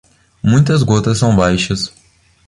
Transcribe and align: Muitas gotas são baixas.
Muitas 0.41 0.81
gotas 0.81 1.19
são 1.19 1.35
baixas. 1.35 1.93